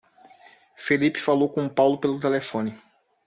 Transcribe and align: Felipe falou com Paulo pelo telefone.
Felipe 0.77 1.19
falou 1.19 1.47
com 1.53 1.69
Paulo 1.69 1.99
pelo 1.99 2.19
telefone. 2.19 2.75